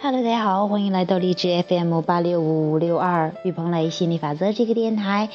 [0.00, 5.28] Hello，大家好，欢迎来到荔枝 FM 八六五五六二玉鹏雷心理法则这个电台。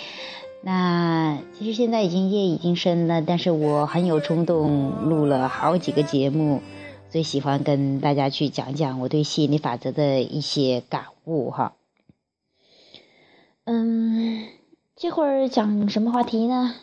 [0.62, 6.62] 那其实现在已经夜已经深了，但是我很有冲动，录了好几个节目，
[7.10, 11.74] 最喜欢跟大家去讲讲我对心理法则的一些感悟哈。
[13.66, 14.46] 嗯，
[14.96, 16.74] 这会儿讲什么话题呢？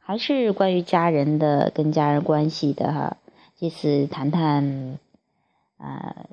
[0.00, 3.16] 还是关于家人的，跟家人关系的哈。
[3.58, 4.98] 这次谈谈，
[5.78, 6.26] 呃，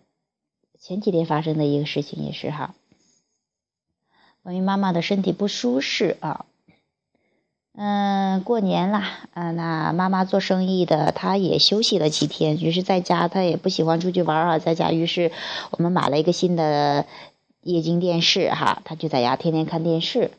[0.86, 2.76] 前几天发生的一个事情也是哈，
[4.44, 6.46] 关于妈妈的身体不舒适啊。
[7.74, 15.32] 嗯，过年啦，嗯，那妈妈做生意的，她也休息了几天，于是在家她也不喜欢出去玩啊，在家，于是
[15.72, 17.06] 我们买了一个新的
[17.62, 20.32] 液晶电视哈，她就在家天天看电视。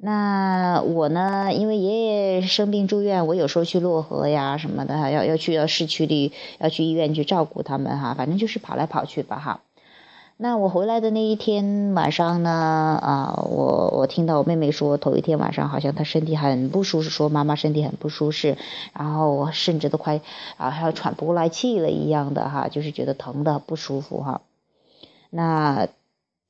[0.00, 1.52] 那我呢？
[1.52, 8.14] 因为爷爷生病住院，我有时候去漯河呀什么的，要要去到市区里，要去医院去照顾他们哈。
[8.14, 9.60] 反正就是跑来跑去吧哈。
[10.36, 12.48] 那我回来的那一天晚上呢，
[13.02, 18.56] 啊，我我听到我妹妹说，头一天晚上好像她身体很不舒适，说妈妈身体很不舒适，
[18.92, 20.20] 然后我甚至都快
[20.58, 24.42] 啊，还要喘不过来气了一样的哈，就是觉得疼的不舒服哈。
[25.30, 25.88] 那。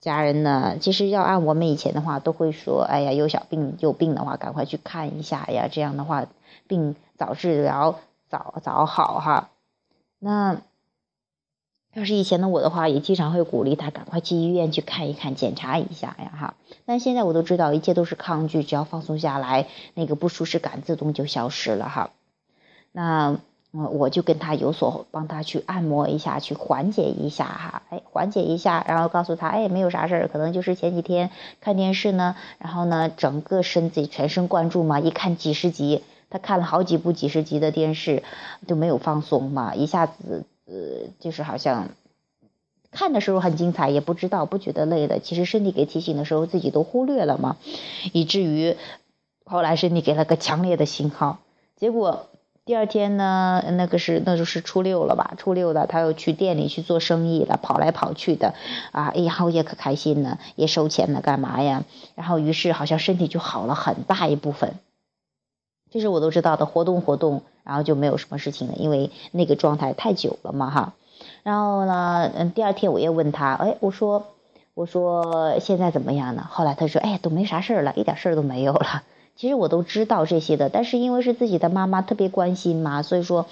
[0.00, 0.78] 家人呢？
[0.80, 6.26] 其实要按我们以前的话，都会说：“哎呀，有小病有病的话，赶快去看一下呀。”这样的话，
[6.68, 9.50] 病早治疗，早早好哈。
[10.20, 10.60] 那
[11.94, 16.54] 要是以前的我的话，也经常会鼓励他赶快去医院去看一看，检查一下呀哈。
[16.86, 22.10] 但现在我都知道，一切都是抗拒，只要放松下来，那个不舒适感自动就消失了哈。
[22.92, 23.38] 那。
[23.70, 31.30] 我我就跟他有所帮他去按摩一下，去缓解一下哈，哎，缓解一下，然后告诉他，哎，没有啥事儿，可能就是前几天
[31.60, 38.22] 看电视呢，然后呢，整个身子全神贯注嘛，一看几十集，他看了好几部几十集的电视，
[38.66, 41.90] 就没有放松嘛，一下子呃，就是好像
[42.90, 47.58] 看的时候很精彩，也不知道不觉得累了，其实身体给提醒的时候自己都忽略了嘛，
[48.14, 48.76] 以至于
[49.44, 51.40] 后来身体给了个强烈的信号，
[51.76, 52.28] 结果。
[52.68, 55.32] 第二天呢，那个是那就是初六了吧？
[55.38, 58.52] 初六的，他又去店里去做生意了，跑来跑去的，
[58.92, 61.84] 啊，哎呀，我也可开心呢，也收钱了，干嘛呀？
[62.14, 64.74] 然后于是好像身体就好了很大一部分，
[65.90, 70.92] 这是我都知道的，活动活动，然后就没有什么事情了，因为那个状态太久了嘛，哈。
[71.44, 74.26] 然后呢，嗯，第二天我又问他，哎，我说，
[74.74, 76.46] 我说现在怎么样呢？
[76.50, 79.04] 后来他说，哎，都没啥事儿了，一点事儿都没有了。
[79.38, 83.46] 其实我都知道这些的，但是因为是自己的妈妈特别关心嘛，所以说，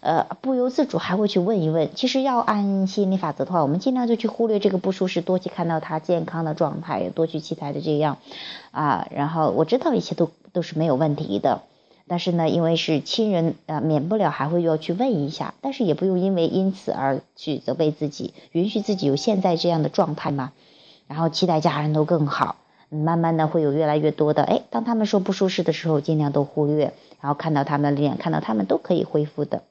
[0.00, 1.90] 呃，不由自主还会去问一问。
[1.94, 8.16] 其实要按心理法则的话，我们尽量就去忽略这个不舒适，多去看到他健康的状态，多去期待的这样，
[8.70, 11.60] 啊，然后我知道一切都都是没有问题的，
[12.08, 20.52] 但是呢，因为是亲人，呃，免不了还会要去问一下，但是也不用因为因此而去责备自己，允许自己有现在这样的状态嘛，
[21.08, 22.56] 然后期待家人都更好。
[22.90, 29.62] 慢慢的会有越来越多的，哎，当他们说不舒适的时候，尽量都忽略，然后看到他们的脸，看到他们都可以恢复的。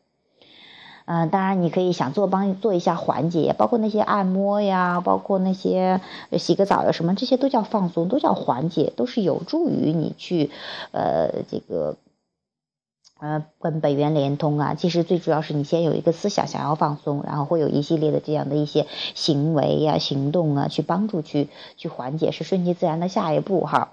[1.05, 6.01] 嗯，当然你可以想做帮做一下缓解，包括那些按摩呀，包括那些
[6.37, 10.49] 洗个澡呀什么，这些都叫放松，都叫缓解，都是有助于你去，
[10.91, 11.97] 呃，这个。
[13.19, 23.89] 呃，跟本源联通啊，其实最主要是你先有一个思想想要放松，然后会有一系列的这样的一些行为呀、行动啊，去帮助去去缓解，是顺其自然的下一步哈。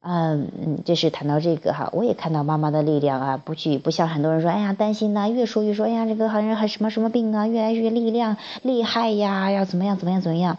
[0.00, 10.58] 嗯嗯，这是谈到这个哈，我也看到妈妈的力量啊，不去不像很多人说，哎呀担心呐，越说越说，哎呀这个好像还什么什么病啊，越来越力量厉害呀，要怎么样怎么样怎么样。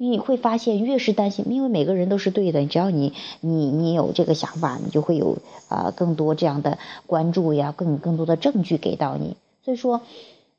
[0.00, 2.64] 你会发现，越是担心，因为每个人都是对的。
[2.66, 5.38] 只要你你你有这个想法，你就会有
[5.68, 9.36] 啊更多这样的关注呀，更更多的证据给到你。
[9.64, 10.00] 所以说，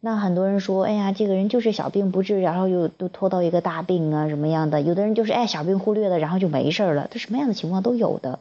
[0.01, 4.81] 那很多人说，哎呀，这个人就是小病不治，然后又都拖到一个大病啊什么样的？
[4.81, 7.07] 有的人就是哎小病忽略了，然后就没事了。
[7.09, 8.39] 这什么样的情况都有的，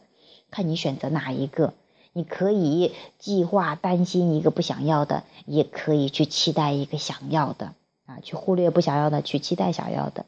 [0.50, 1.74] 看你选择哪一个。
[2.12, 7.74] 你可以计划担心一个不想要的，也可以去期待一个想要的
[8.06, 10.26] 啊，去忽略不想要的，去期待想要的。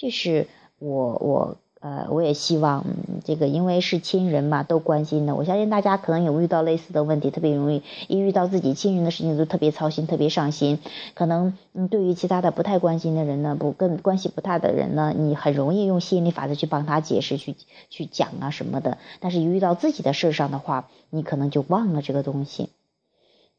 [0.00, 0.46] 这是
[0.78, 2.86] 我我呃，我也希望
[3.22, 5.34] 这个，因为是亲人嘛，都关心的。
[5.34, 10.78] 我相信大家可能有遇到类似的问题，特别容易一遇到自己亲人的事情就特别操心，特别上心。
[11.12, 17.54] 可能嗯，对于其他的不太关心的人呢，不跟关系不大的人呢，你很容易用吸引力法则去帮他解释、去
[17.90, 18.96] 去讲啊什么的。
[19.20, 22.70] 但是，一遇到自己的事上的话，你可能就忘了这个东西。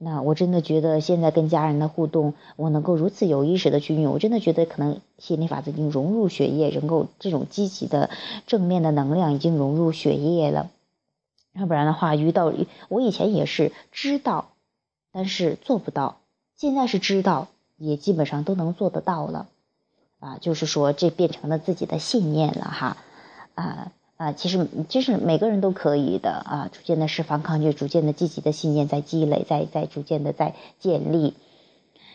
[0.04, 8.10] 那我真的觉得现在跟家人的互动，我能够如此有意识的去运用，我真的觉得可能心理法则已经融入血液，能够这种积极的
[8.48, 10.72] 正面的能量已经融入血液了。
[11.54, 12.52] 要不然的话，遇到
[12.90, 14.50] 我以前也是知道，
[15.12, 16.18] 但是做不到，
[16.58, 19.50] 现在是知道，也基本上都能做得到了，
[20.20, 22.98] 啊，就是说这变成了自己的信念了哈，
[23.54, 31.34] 啊啊，其实就是每个人都可以的啊，逐渐的释放抗拒，逐渐的积极的信念在积累，在在逐渐的在建立，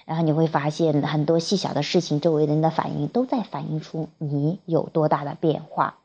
[0.05, 5.97] 然后你会发现很多细小的事情，周围人的反应都在反映出你有多大的变化，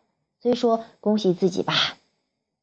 [0.42, 1.76] 所以说恭喜自己吧，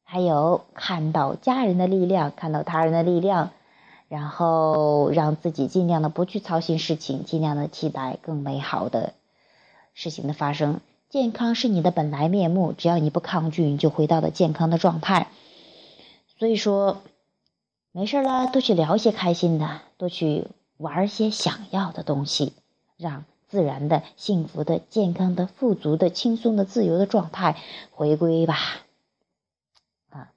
[0.03, 3.51] 还有看到家人的力量，看到他人的力量。
[4.09, 9.13] 然后让自己尽量的不去操心事情，尽量的期待更美好的
[9.93, 10.81] 事情的发生。
[11.09, 15.31] 健康是你的本来面目，只要你不抗拒，你就回到了健康的状态。
[16.37, 17.01] 所以说，
[17.91, 20.45] 没事了，多去聊些开心的，多去
[20.77, 22.53] 玩些想要的东西，
[22.95, 27.57] 让自然的、幸福的、健康的、富足的、轻松的、自由的状态
[27.89, 28.55] 回归吧。
[30.11, 30.31] 啊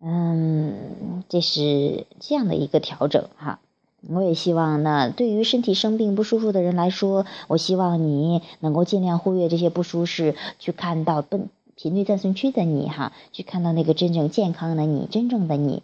[0.00, 3.58] 嗯，这是这样的一个调整哈。
[4.06, 15.82] 我也希望呢，对于身体生病不舒服的人来说，我希望你能够尽量忽略这些不舒适，去看到本频率暂存区的你哈，去看到那个真正健康的你，真正的你。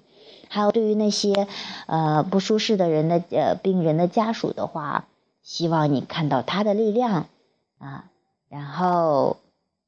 [0.49, 1.49] 还有对于那些
[1.87, 5.07] 呃不舒适的人的呃病人的家属的话，
[5.43, 7.27] 希望你看到他的力量
[7.79, 8.05] 啊，
[8.49, 9.39] 然后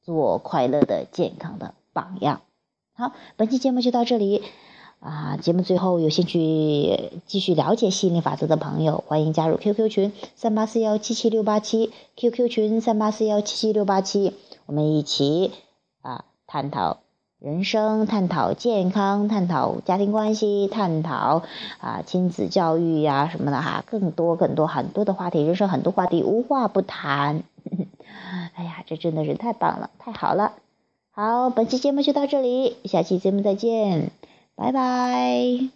[0.03, 2.41] 做快乐的、健康的榜样。
[2.95, 4.43] 好，本期节目就到这里
[5.01, 5.37] 啊！
[5.37, 14.33] 节目最后有兴趣继续了解吸引力法则的朋友，欢迎加入 QQ 群三八四幺七七六八七，QQ 群三八四幺七七六八七，
[14.67, 15.53] 我们一起
[16.03, 16.99] 啊探讨
[17.39, 21.43] 人生，探讨健康，探讨家庭关系，探讨
[21.79, 27.45] 啊亲子教育呀什么的哈，更多更多很多的话题，人生很多话题无话不谈。
[28.55, 30.55] 哎呀，这真的是太棒了，太好了！
[31.11, 34.11] 好，本期节目就到这里，下期节目再见，
[34.59, 35.69] Bye bye.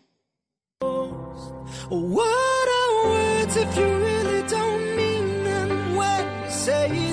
[1.91, 5.97] What are words if you really don't mean them?
[5.97, 7.10] When say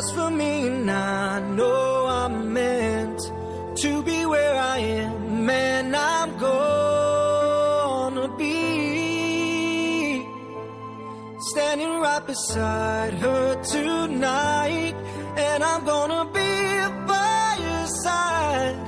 [0.00, 3.20] just for me, and I know I'm meant
[3.82, 8.56] to be where I am, and I'm gonna be
[11.50, 14.94] standing right beside her tonight,
[15.36, 16.52] and I'm gonna be
[17.12, 18.78] by your side.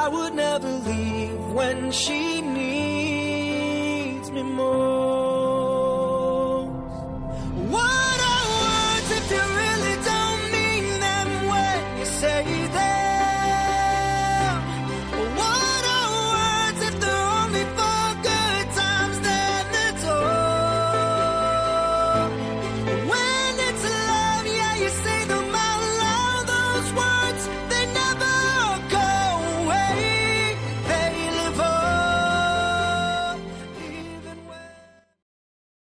[0.00, 4.81] I would never leave when she needs me more.